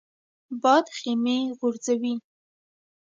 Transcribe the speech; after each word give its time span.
باد 0.61 0.85
خیمې 0.97 1.37
غورځوي 1.59 2.13